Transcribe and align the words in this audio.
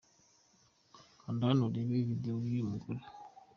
Kanda 1.21 1.43
hano 1.49 1.63
urebe 1.67 1.95
videwo 2.09 2.37
yuyu 2.43 2.69
mugore. 2.71 3.01